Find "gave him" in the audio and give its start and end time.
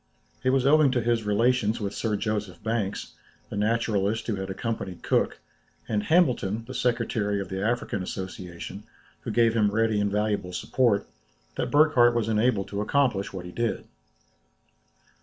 9.29-9.69